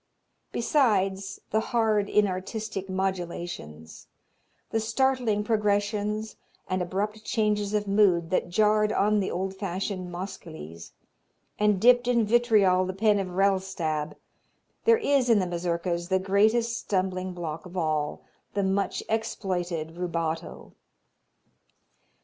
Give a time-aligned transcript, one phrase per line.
[0.51, 4.07] Besides the "hard, inartistic modulations,
[4.71, 10.93] the startling progressions and abrupt changes of mood" that jarred on the old fashioned Moscheles,
[11.59, 14.15] and dipped in vitriol the pen of Rellstab,
[14.85, 18.23] there is in the Mazurkas the greatest stumbling block of all,
[18.55, 20.73] the much exploited rubato.